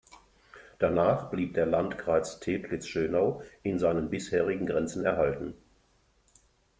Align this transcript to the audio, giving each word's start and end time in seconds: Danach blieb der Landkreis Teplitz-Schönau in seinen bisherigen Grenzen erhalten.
Danach 0.79 1.29
blieb 1.29 1.53
der 1.53 1.67
Landkreis 1.67 2.39
Teplitz-Schönau 2.39 3.43
in 3.61 3.77
seinen 3.77 4.09
bisherigen 4.09 4.65
Grenzen 4.65 5.05
erhalten. 5.05 5.53